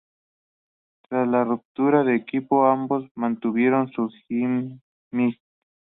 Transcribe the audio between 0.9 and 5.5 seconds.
Tras la ruptura del equipo, ambos mantuvieron sus gimmick.